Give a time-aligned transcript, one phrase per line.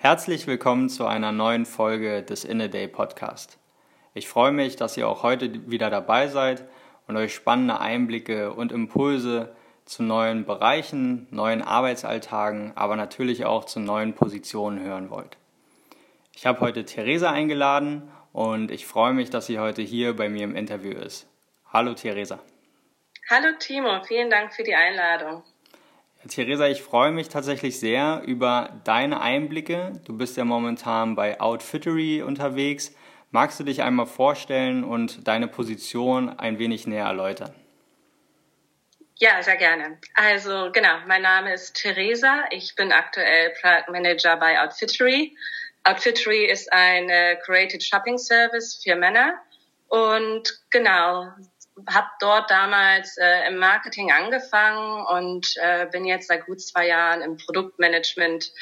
[0.00, 3.58] Herzlich willkommen zu einer neuen Folge des In a Day Podcast.
[4.14, 6.62] Ich freue mich, dass ihr auch heute wieder dabei seid
[7.08, 9.56] und euch spannende Einblicke und Impulse
[9.86, 15.36] zu neuen Bereichen, neuen Arbeitsalltagen, aber natürlich auch zu neuen Positionen hören wollt.
[16.32, 20.44] Ich habe heute Theresa eingeladen und ich freue mich, dass sie heute hier bei mir
[20.44, 21.26] im Interview ist.
[21.72, 22.38] Hallo Theresa.
[23.28, 25.42] Hallo Timo, vielen Dank für die Einladung.
[26.26, 29.92] Theresa, ich freue mich tatsächlich sehr über deine Einblicke.
[30.04, 32.92] Du bist ja momentan bei Outfittery unterwegs.
[33.30, 37.54] Magst du dich einmal vorstellen und deine Position ein wenig näher erläutern?
[39.16, 39.98] Ja, sehr gerne.
[40.14, 42.44] Also genau, mein Name ist Theresa.
[42.50, 45.36] Ich bin aktuell Product Manager bei Outfittery.
[45.84, 47.08] Outfittery ist ein
[47.44, 49.34] Created Shopping Service für Männer.
[49.88, 51.32] Und genau,
[51.86, 57.22] habe dort damals äh, im Marketing angefangen und äh, bin jetzt seit gut zwei Jahren
[57.22, 58.52] im Produktmanagement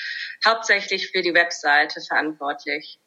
[0.44, 2.98] hauptsächlich für die Webseite verantwortlich.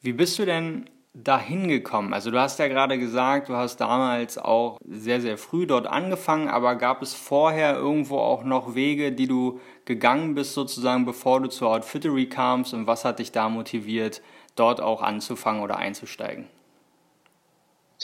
[0.00, 2.14] Wie bist du denn dahin gekommen?
[2.14, 6.48] Also du hast ja gerade gesagt, du hast damals auch sehr, sehr früh dort angefangen,
[6.48, 11.48] aber gab es vorher irgendwo auch noch Wege, die du gegangen bist, sozusagen, bevor du
[11.48, 14.22] zur Outfittery kamst und was hat dich da motiviert,
[14.56, 16.48] dort auch anzufangen oder einzusteigen?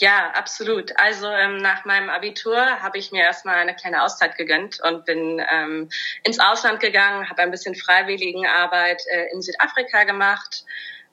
[0.00, 0.92] Ja, absolut.
[0.98, 5.42] Also ähm, nach meinem Abitur habe ich mir erstmal eine kleine Auszeit gegönnt und bin
[5.50, 5.88] ähm,
[6.22, 10.64] ins Ausland gegangen, habe ein bisschen Freiwilligenarbeit äh, in Südafrika gemacht,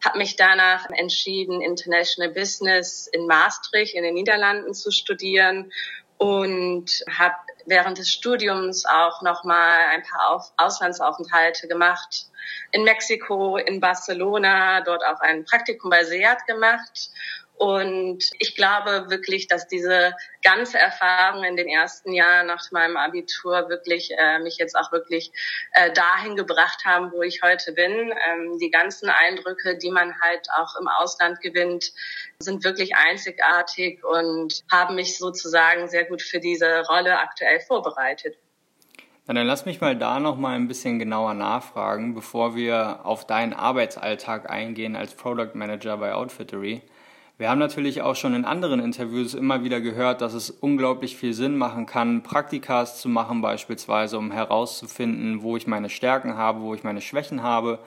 [0.04, 5.72] habe mich danach entschieden, International Business in Maastricht in den Niederlanden zu studieren
[6.18, 12.28] und habe während des Studiums auch nochmal ein paar Auf Auslandsaufenthalte gemacht.
[12.72, 17.10] In Mexiko, in Barcelona, dort auch ein Praktikum bei SEAT gemacht
[17.58, 23.70] und ich glaube wirklich, dass diese ganze Erfahrung in den ersten Jahren nach meinem Abitur
[23.70, 25.32] wirklich äh, mich jetzt auch wirklich
[25.72, 27.92] äh, dahin gebracht haben, wo ich heute bin.
[27.92, 31.94] Ähm, die ganzen Eindrücke, die man halt auch im Ausland gewinnt,
[32.40, 38.36] sind wirklich einzigartig und haben mich sozusagen sehr gut für diese Rolle aktuell vorbereitet.
[39.28, 43.26] Na, dann lass mich mal da noch mal ein bisschen genauer nachfragen, bevor wir auf
[43.26, 46.82] deinen Arbeitsalltag eingehen als Product Manager bei Outfittery.
[47.38, 51.34] Wir haben natürlich auch schon in anderen Interviews immer wieder gehört, dass es unglaublich viel
[51.34, 56.74] Sinn machen kann, Praktikas zu machen beispielsweise, um herauszufinden, wo ich meine Stärken habe, wo
[56.74, 57.80] ich meine Schwächen habe,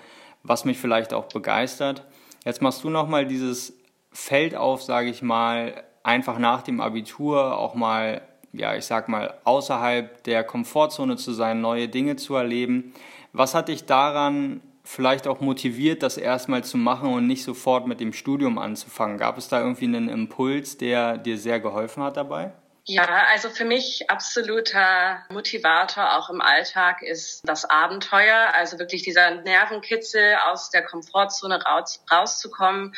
[0.42, 2.04] was mich vielleicht auch begeistert.
[2.44, 3.72] Jetzt machst du nochmal dieses
[4.12, 8.20] Feld auf, sage ich mal, einfach nach dem Abitur auch mal,
[8.52, 12.92] ja, ich sag mal, außerhalb der Komfortzone zu sein, neue Dinge zu erleben.
[13.32, 18.00] Was hat dich daran vielleicht auch motiviert, das erstmal zu machen und nicht sofort mit
[18.00, 19.18] dem Studium anzufangen?
[19.18, 22.52] Gab es da irgendwie einen Impuls, der dir sehr geholfen hat dabei?
[22.90, 29.30] Ja, also für mich absoluter Motivator auch im Alltag ist das Abenteuer, also wirklich dieser
[29.42, 32.94] Nervenkitzel aus der Komfortzone raus, rauszukommen.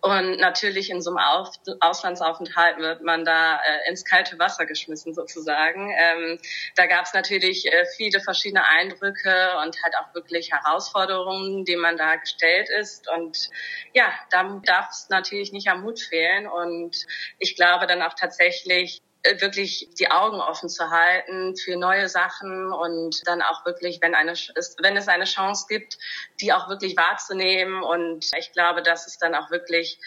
[0.00, 5.12] Und natürlich in so einem Auf Auslandsaufenthalt wird man da äh, ins kalte Wasser geschmissen
[5.12, 5.90] sozusagen.
[5.90, 6.38] Ähm,
[6.76, 11.96] da gab es natürlich äh, viele verschiedene Eindrücke und halt auch wirklich Herausforderungen, denen man
[11.96, 13.10] da gestellt ist.
[13.10, 13.50] Und
[13.92, 16.46] ja, da darf es natürlich nicht am Mut fehlen.
[16.46, 16.96] Und
[17.40, 19.02] ich glaube dann auch tatsächlich,
[19.38, 24.32] wirklich die Augen offen zu halten für neue Sachen und dann auch wirklich, wenn eine,
[24.32, 25.98] wenn es eine Chance gibt,
[26.40, 27.82] die auch wirklich wahrzunehmen.
[27.82, 29.98] Und ich glaube, das ist dann auch wirklich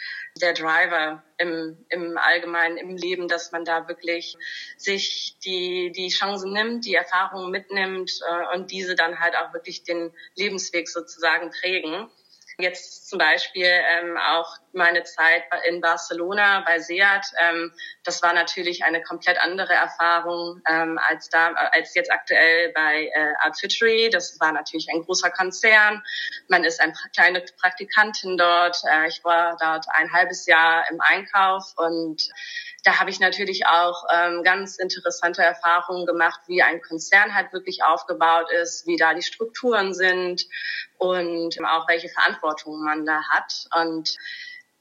[0.42, 4.36] der Driver im, im Allgemeinen, im Leben, dass man da wirklich
[4.78, 9.84] sich die, die Chancen nimmt, die Erfahrungen mitnimmt äh, und diese dann halt auch wirklich
[9.84, 12.10] den Lebensweg sozusagen prägen.
[12.58, 17.26] Jetzt zum Beispiel ähm, auch meine Zeit in Barcelona bei Seat.
[17.38, 23.12] Ähm, das war natürlich eine komplett andere Erfahrung ähm, als da als jetzt aktuell bei
[23.14, 24.10] äh, Outfittery.
[24.10, 26.02] Das war natürlich ein großer Konzern.
[26.48, 28.78] Man ist eine kleine Praktikantin dort.
[28.90, 32.30] Äh, ich war dort ein halbes Jahr im Einkauf und
[32.86, 37.84] da habe ich natürlich auch ähm, ganz interessante Erfahrungen gemacht, wie ein Konzern halt wirklich
[37.84, 40.46] aufgebaut ist, wie da die Strukturen sind
[41.00, 43.66] und auch welche Verantwortung man da hat.
[43.76, 44.16] Und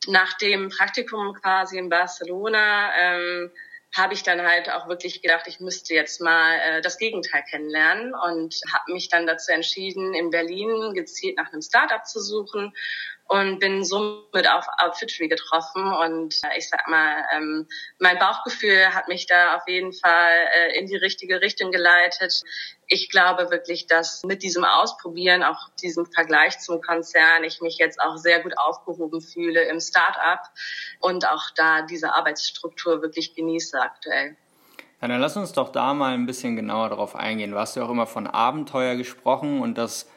[0.07, 3.51] nach dem Praktikum quasi in Barcelona ähm,
[3.97, 8.13] habe ich dann halt auch wirklich gedacht, ich müsste jetzt mal äh, das Gegenteil kennenlernen
[8.13, 12.75] und habe mich dann dazu entschieden, in Berlin gezielt nach einem Startup zu suchen
[13.27, 17.67] und bin somit auf Outfittery getroffen und äh, ich sag mal, ähm,
[17.99, 22.43] mein Bauchgefühl hat mich da auf jeden Fall äh, in die richtige Richtung geleitet.
[22.87, 27.99] Ich glaube wirklich, dass mit diesem Ausprobieren, auch diesem Vergleich zum Konzern, ich mich jetzt
[28.01, 30.51] auch sehr gut aufgehoben fühle im Start-up
[31.01, 34.37] und auch da diese Arbeitsstruktur wirklich genieße aktuell.
[35.01, 37.51] Ja, dann lass uns doch da mal ein bisschen genauer drauf eingehen.
[37.51, 40.09] Du hast ja auch immer von Abenteuer gesprochen und dass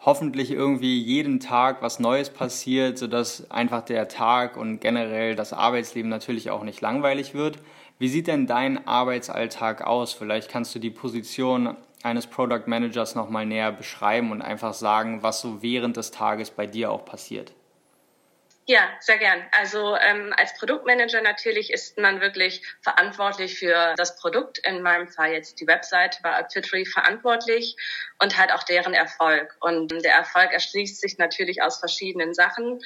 [0.00, 6.10] hoffentlich irgendwie jeden Tag was Neues passiert, sodass einfach der Tag und generell das Arbeitsleben
[6.10, 7.58] natürlich auch nicht langweilig wird.
[7.98, 10.12] Wie sieht denn dein Arbeitsalltag aus?
[10.12, 15.40] Vielleicht kannst du die Position eines Product Managers nochmal näher beschreiben und einfach sagen, was
[15.40, 17.52] so während des Tages bei dir auch passiert.
[18.68, 19.44] Ja, sehr gern.
[19.52, 25.32] Also ähm, als Produktmanager natürlich ist man wirklich verantwortlich für das Produkt, in meinem Fall
[25.32, 27.76] jetzt die Website bei Outfittery verantwortlich
[28.18, 29.56] und halt auch deren Erfolg.
[29.60, 32.80] Und der Erfolg erschließt sich natürlich aus verschiedenen Sachen.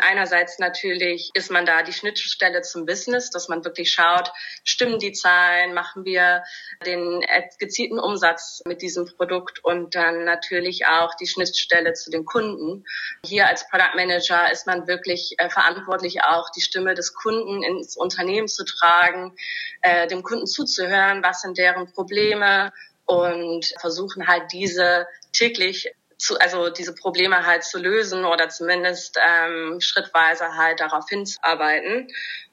[0.00, 4.32] Einerseits natürlich ist man da die Schnittstelle zum Business, dass man wirklich schaut,
[4.64, 6.42] stimmen die Zahlen, machen wir
[6.84, 7.24] den
[7.58, 12.84] gezielten Umsatz mit diesem Produkt und dann natürlich auch die Schnittstelle zu den Kunden.
[13.24, 17.96] Hier als Product Manager ist man wirklich äh, verantwortlich, auch die Stimme des Kunden ins
[17.96, 19.36] Unternehmen zu tragen,
[19.82, 22.72] äh, dem Kunden zuzuhören, was sind deren Probleme
[23.06, 29.80] und versuchen halt diese täglich zu, also diese Probleme halt zu lösen oder zumindest ähm,
[29.80, 32.08] schrittweise halt darauf hinzuarbeiten.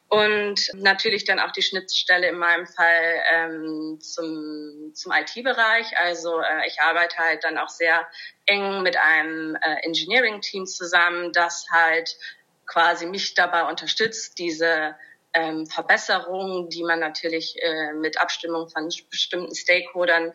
[0.10, 5.86] Und natürlich dann auch die Schnittstelle in meinem Fall ähm, zum, zum IT-Bereich.
[6.00, 8.07] Also äh, ich arbeite halt dann auch sehr
[8.48, 12.18] eng mit einem äh, Engineering-Team zusammen, das halt
[12.66, 14.96] quasi mich dabei unterstützt, diese
[15.33, 20.33] ähm, Verbesserungen, die man natürlich äh, mit Abstimmung von bestimmten Stakeholdern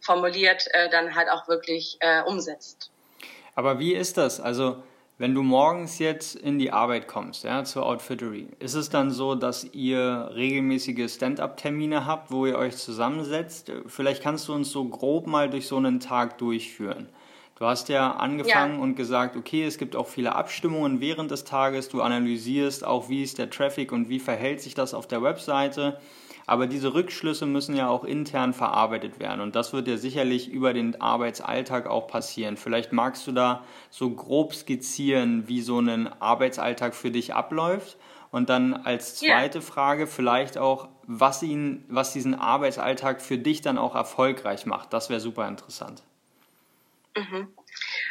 [0.00, 2.90] formuliert, äh, dann halt auch wirklich äh, umsetzt.
[3.54, 4.40] Aber wie ist das?
[4.40, 4.82] Also
[5.18, 9.34] wenn du morgens jetzt in die Arbeit kommst, ja, zur Outfittery, ist es dann so,
[9.34, 13.72] dass ihr regelmäßige Stand-up-Termine habt, wo ihr euch zusammensetzt?
[13.86, 17.08] Vielleicht kannst du uns so grob mal durch so einen Tag durchführen.
[17.58, 18.82] Du hast ja angefangen ja.
[18.82, 21.88] und gesagt, okay, es gibt auch viele Abstimmungen während des Tages.
[21.88, 25.98] Du analysierst auch, wie ist der Traffic und wie verhält sich das auf der Webseite.
[26.46, 29.40] Aber diese Rückschlüsse müssen ja auch intern verarbeitet werden.
[29.40, 32.58] Und das wird ja sicherlich über den Arbeitsalltag auch passieren.
[32.58, 37.96] Vielleicht magst du da so grob skizzieren, wie so ein Arbeitsalltag für dich abläuft.
[38.30, 39.66] Und dann als zweite yeah.
[39.66, 44.92] Frage vielleicht auch, was, ihn, was diesen Arbeitsalltag für dich dann auch erfolgreich macht.
[44.92, 46.02] Das wäre super interessant.
[47.16, 47.56] Mhm.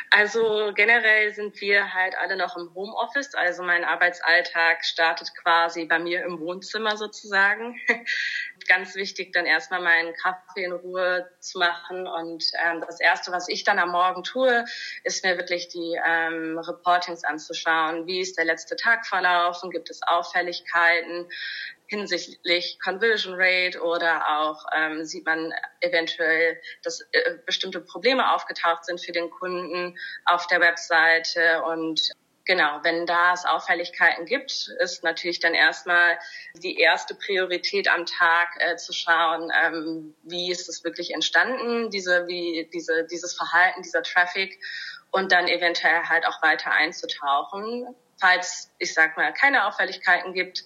[0.09, 3.35] Also generell sind wir halt alle noch im Homeoffice.
[3.35, 7.79] Also mein Arbeitsalltag startet quasi bei mir im Wohnzimmer sozusagen.
[8.67, 12.07] Ganz wichtig, dann erstmal meinen Kaffee in Ruhe zu machen.
[12.07, 14.65] Und ähm, das Erste, was ich dann am Morgen tue,
[15.03, 18.07] ist mir wirklich die ähm, Reportings anzuschauen.
[18.07, 19.69] Wie ist der letzte Tag verlaufen?
[19.69, 21.27] Gibt es Auffälligkeiten?
[21.87, 28.99] Hinsichtlich Conversion Rate oder auch ähm, sieht man eventuell, dass äh, bestimmte Probleme aufgetaucht sind
[29.03, 31.63] für den Kunden auf der Webseite.
[31.63, 32.11] Und
[32.45, 36.19] Genau, wenn da es Auffälligkeiten gibt, ist natürlich dann erstmal
[36.53, 42.27] die erste Priorität am Tag äh, zu schauen, ähm, wie ist es wirklich entstanden, diese,
[42.27, 44.59] wie, diese, dieses Verhalten, dieser Traffic
[45.09, 50.63] und dann eventuell halt auch weiter einzutauchen falls ich sag mal keine Auffälligkeiten gibt,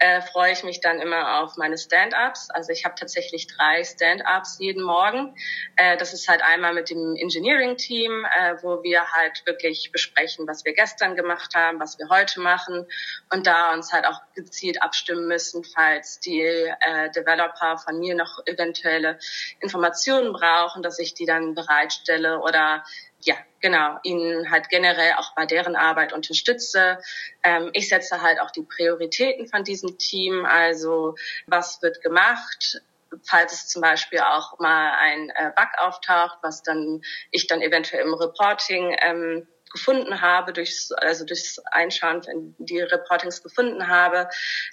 [0.00, 2.50] äh, freue ich mich dann immer auf meine Stand-ups.
[2.50, 5.34] Also ich habe tatsächlich drei Stand-ups jeden Morgen.
[5.76, 10.64] Äh, das ist halt einmal mit dem Engineering-Team, äh, wo wir halt wirklich besprechen, was
[10.64, 12.86] wir gestern gemacht haben, was wir heute machen
[13.32, 18.38] und da uns halt auch gezielt abstimmen müssen, falls die äh, Developer von mir noch
[18.46, 19.18] eventuelle
[19.60, 22.84] Informationen brauchen, dass ich die dann bereitstelle oder
[23.22, 26.98] ja, genau, ihnen halt generell auch bei deren Arbeit unterstütze.
[27.42, 31.14] Ähm, ich setze halt auch die Prioritäten von diesem Team, also
[31.46, 32.82] was wird gemacht,
[33.24, 38.04] falls es zum Beispiel auch mal ein äh, Bug auftaucht, was dann ich dann eventuell
[38.04, 44.28] im Reporting ähm, gefunden habe, durchs, also durchs Einschauen in die Reportings gefunden habe,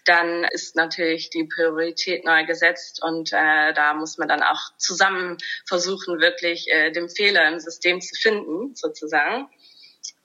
[0.05, 5.37] dann ist natürlich die Priorität neu gesetzt und äh, da muss man dann auch zusammen
[5.65, 9.49] versuchen, wirklich äh, den Fehler im System zu finden, sozusagen.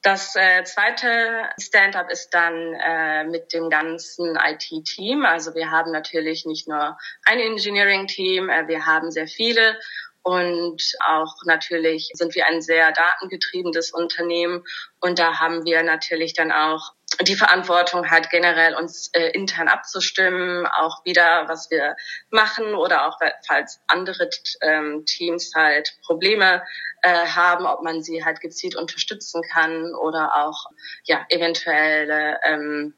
[0.03, 5.25] Das äh, zweite Stand-up ist dann äh, mit dem ganzen IT-Team.
[5.25, 9.79] Also wir haben natürlich nicht nur ein Engineering-Team, äh, wir haben sehr viele
[10.23, 14.65] und auch natürlich sind wir ein sehr datengetriebenes Unternehmen.
[15.01, 20.67] Und da haben wir natürlich dann auch die Verantwortung halt generell uns äh, intern abzustimmen,
[20.67, 21.97] auch wieder, was wir
[22.31, 24.31] machen oder auch falls andere
[24.63, 26.63] ähm, Teams halt Probleme
[27.03, 30.67] äh, haben, ob man sie halt gezielt unterstützen kann oder auch
[31.05, 32.95] ja eventuell ähm,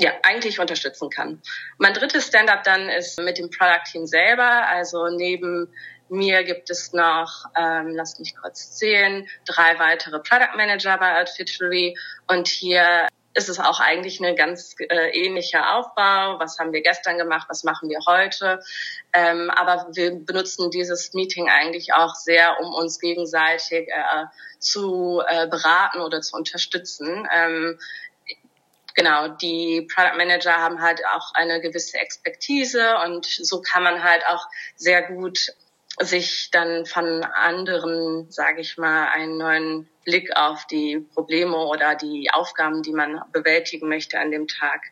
[0.00, 1.40] ja, eigentlich unterstützen kann.
[1.78, 4.66] Mein drittes Stand-up dann ist mit dem Product Team selber.
[4.68, 5.72] Also neben
[6.08, 11.96] mir gibt es noch, ähm, lasst mich kurz zählen, drei weitere Product Manager bei Outfittery
[12.28, 16.40] und hier ist es auch eigentlich ein ganz äh, ähnlicher Aufbau.
[16.40, 17.46] Was haben wir gestern gemacht?
[17.50, 18.60] Was machen wir heute?
[19.12, 24.24] Ähm, aber wir benutzen dieses Meeting eigentlich auch sehr, um uns gegenseitig äh,
[24.58, 27.28] zu äh, beraten oder zu unterstützen.
[27.30, 27.78] Ähm,
[28.96, 34.24] genau, die Product Manager haben halt auch eine gewisse Expertise und so kann man halt
[34.26, 35.52] auch sehr gut
[35.98, 42.28] sich dann von anderen, sage ich mal, einen neuen Blick auf die Probleme oder die
[42.32, 44.82] Aufgaben, die man bewältigen möchte an dem Tag,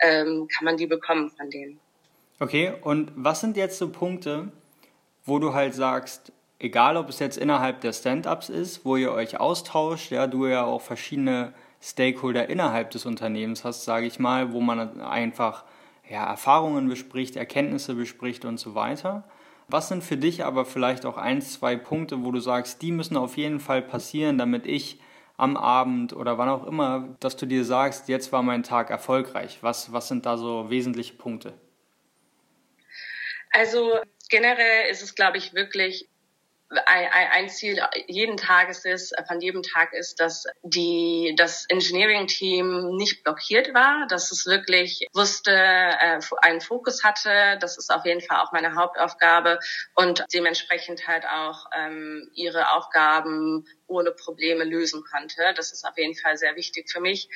[0.00, 1.80] ähm, kann man die bekommen von denen.
[2.38, 4.52] Okay, und was sind jetzt so Punkte,
[5.24, 9.38] wo du halt sagst, egal ob es jetzt innerhalb der Stand-ups ist, wo ihr euch
[9.38, 14.60] austauscht, ja, du ja auch verschiedene Stakeholder innerhalb des Unternehmens hast, sage ich mal, wo
[14.60, 15.64] man einfach
[16.08, 19.24] ja, Erfahrungen bespricht, Erkenntnisse bespricht und so weiter.
[19.68, 23.16] Was sind für dich aber vielleicht auch ein, zwei Punkte, wo du sagst, die müssen
[23.16, 25.00] auf jeden Fall passieren, damit ich
[25.36, 29.58] am Abend oder wann auch immer, dass du dir sagst, jetzt war mein Tag erfolgreich?
[29.62, 31.54] Was, was sind da so wesentliche Punkte?
[33.50, 33.98] Also
[34.28, 36.08] generell ist es, glaube ich, wirklich
[36.86, 43.74] ein Ziel jeden Tages ist, von jedem Tag ist, dass die, das Engineering-Team nicht blockiert
[43.74, 47.58] war, dass es wirklich wusste, äh, einen Fokus hatte.
[47.60, 49.58] Das ist auf jeden Fall auch meine Hauptaufgabe
[49.94, 55.52] und dementsprechend halt auch ähm, ihre Aufgaben ohne Probleme lösen konnte.
[55.54, 57.28] Das ist auf jeden Fall sehr wichtig für mich.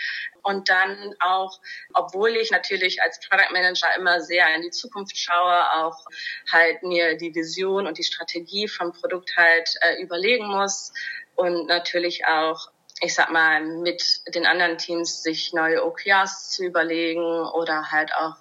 [0.43, 1.61] Und dann auch,
[1.93, 6.05] obwohl ich natürlich als Product Manager immer sehr in die Zukunft schaue, auch
[6.51, 8.93] halt mir die Vision und die Strategie vom
[9.27, 10.93] Produkt halt äh, überlegen muss
[11.35, 12.71] und natürlich auch
[13.03, 18.37] ich sag mal, mit den anderen Teams sich neue OKRs zu überlegen oder halt auch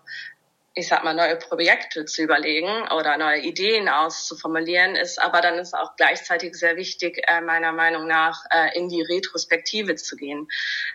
[0.77, 5.73] ich sag mal, neue Projekte zu überlegen oder neue Ideen auszuformulieren, ist aber dann ist
[5.73, 10.49] auch gleichzeitig sehr wichtig, äh, meiner Meinung nach, äh, in die Retrospektive zu gehen.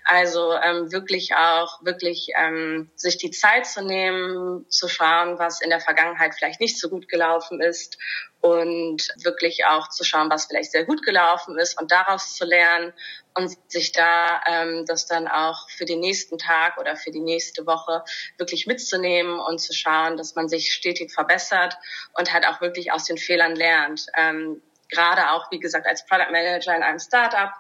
[0.04, 5.70] Also ähm, wirklich auch, wirklich ähm, sich die Zeit zu nehmen, zu schauen, was in
[5.70, 7.96] der Vergangenheit vielleicht nicht so gut gelaufen ist
[8.40, 12.92] und wirklich auch zu schauen, was vielleicht sehr gut gelaufen ist und daraus zu lernen
[13.34, 17.66] und sich da ähm, das dann auch für den nächsten Tag oder für die nächste
[17.66, 18.02] Woche
[18.38, 21.76] wirklich mitzunehmen und zu schauen, dass man sich stetig verbessert
[22.14, 24.06] und halt auch wirklich aus den Fehlern lernt.
[24.16, 27.52] Ähm, gerade auch, wie gesagt, als Product Manager in einem Startup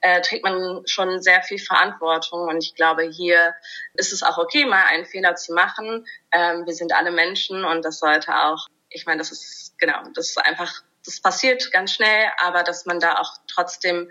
[0.00, 2.48] äh, trägt man schon sehr viel Verantwortung.
[2.48, 3.54] Und ich glaube, hier
[3.94, 6.06] ist es auch okay, mal einen Fehler zu machen.
[6.32, 10.30] Ähm, wir sind alle Menschen und das sollte auch ich meine, das ist genau, das
[10.30, 10.72] ist einfach,
[11.04, 14.10] das passiert ganz schnell, aber dass man da auch trotzdem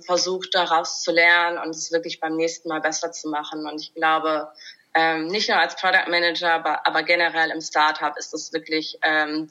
[0.00, 3.66] versucht, daraus zu lernen und es wirklich beim nächsten Mal besser zu machen.
[3.66, 4.48] Und ich glaube,
[4.94, 9.50] ähm, nicht nur als Product Manager, aber, aber generell im Startup ist das wirklich ähm,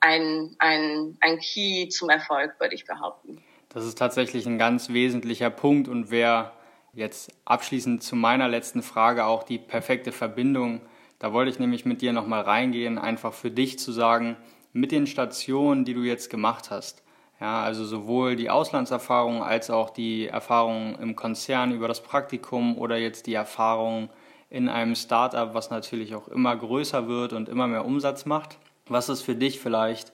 [0.00, 3.42] ein, ein, ein Key zum Erfolg, würde ich behaupten.
[3.68, 6.52] Das ist tatsächlich ein ganz wesentlicher Punkt und wer
[6.94, 10.82] jetzt abschließend zu meiner letzten Frage auch die perfekte Verbindung
[11.22, 14.36] da wollte ich nämlich mit dir nochmal reingehen, einfach für dich zu sagen,
[14.72, 17.02] mit den Stationen, die du jetzt gemacht hast,
[17.40, 22.96] ja, also sowohl die Auslandserfahrung als auch die Erfahrung im Konzern über das Praktikum oder
[22.96, 24.10] jetzt die Erfahrung
[24.48, 28.58] in einem Startup, was natürlich auch immer größer wird und immer mehr Umsatz macht.
[28.86, 30.12] Was ist für dich vielleicht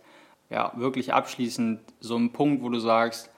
[0.49, 3.31] ja wirklich abschließend so ein Punkt, wo du sagst,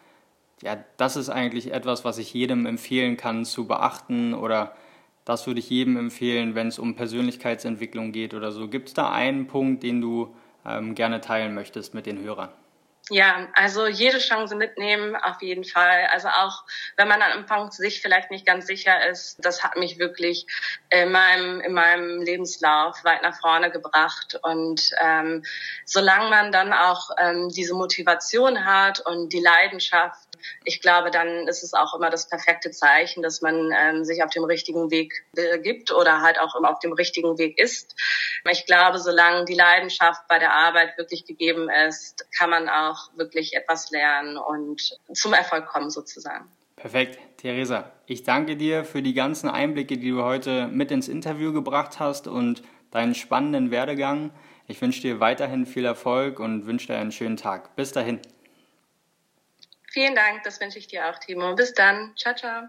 [0.63, 4.77] ja, das ist eigentlich etwas, was ich jedem empfehlen kann zu beachten oder
[5.25, 8.69] das würde ich jedem empfehlen, wenn es um Persönlichkeitsentwicklung geht oder so.
[8.69, 10.35] Gibt es da einen Punkt, den du
[10.67, 12.51] ähm, gerne teilen möchtest mit den Hörern?
[13.13, 16.07] Ja, also jede Chance mitnehmen, auf jeden Fall.
[16.13, 16.63] Also auch
[16.97, 20.47] wenn man am Anfang sich vielleicht nicht ganz sicher ist, das hat mich wirklich
[20.91, 24.39] in meinem, in meinem Lebenslauf weit nach vorne gebracht.
[24.43, 25.43] Und ähm,
[25.85, 30.29] solange man dann auch ähm, diese Motivation hat und die Leidenschaft,
[30.65, 34.31] ich glaube, dann ist es auch immer das perfekte Zeichen, dass man ähm, sich auf
[34.31, 37.95] dem richtigen Weg begibt oder halt auch immer auf dem richtigen Weg ist.
[38.51, 43.55] Ich glaube, solange die Leidenschaft bei der Arbeit wirklich gegeben ist, kann man auch wirklich
[43.55, 46.51] etwas lernen und zum Erfolg kommen sozusagen.
[46.77, 47.93] Perfekt, Theresa.
[48.07, 52.27] Ich danke dir für die ganzen Einblicke, die du heute mit ins Interview gebracht hast
[52.27, 54.31] und deinen spannenden Werdegang.
[54.67, 57.77] Ich wünsche dir weiterhin viel Erfolg und wünsche dir einen schönen Tag.
[57.77, 58.21] Bis dahin.
[59.93, 61.55] Vielen Dank, das wünsche ich dir auch, Timo.
[61.55, 62.17] Bis dann.
[62.17, 62.69] Ciao, ciao.